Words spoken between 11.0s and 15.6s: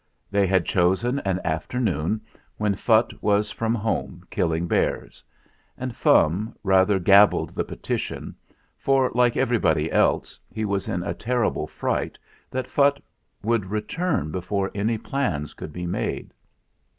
a terrible fright that Phutt would return before any plans